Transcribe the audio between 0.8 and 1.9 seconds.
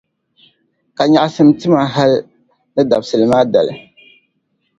Ka naɣisim ti ma